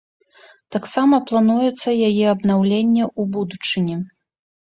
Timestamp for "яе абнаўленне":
2.09-3.03